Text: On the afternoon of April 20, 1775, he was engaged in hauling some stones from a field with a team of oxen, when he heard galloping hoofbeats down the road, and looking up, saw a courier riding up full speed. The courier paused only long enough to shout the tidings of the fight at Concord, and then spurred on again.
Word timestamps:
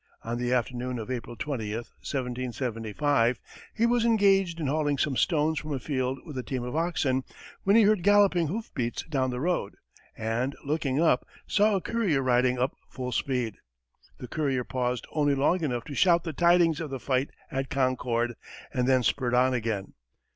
On 0.23 0.39
the 0.39 0.51
afternoon 0.51 0.97
of 0.97 1.11
April 1.11 1.35
20, 1.35 1.75
1775, 1.75 3.39
he 3.75 3.85
was 3.85 4.03
engaged 4.03 4.59
in 4.59 4.65
hauling 4.65 4.97
some 4.97 5.15
stones 5.15 5.59
from 5.59 5.75
a 5.75 5.79
field 5.79 6.17
with 6.25 6.35
a 6.39 6.41
team 6.41 6.63
of 6.63 6.75
oxen, 6.75 7.23
when 7.65 7.75
he 7.75 7.83
heard 7.83 8.01
galloping 8.01 8.47
hoofbeats 8.47 9.03
down 9.03 9.29
the 9.29 9.39
road, 9.39 9.75
and 10.17 10.55
looking 10.65 10.99
up, 10.99 11.27
saw 11.45 11.75
a 11.75 11.81
courier 11.81 12.23
riding 12.23 12.57
up 12.57 12.73
full 12.89 13.11
speed. 13.11 13.57
The 14.17 14.27
courier 14.27 14.63
paused 14.63 15.05
only 15.11 15.35
long 15.35 15.61
enough 15.61 15.83
to 15.83 15.93
shout 15.93 16.23
the 16.23 16.33
tidings 16.33 16.79
of 16.81 16.89
the 16.89 16.99
fight 16.99 17.29
at 17.51 17.69
Concord, 17.69 18.33
and 18.73 18.87
then 18.87 19.03
spurred 19.03 19.35
on 19.35 19.53
again. 19.53 19.93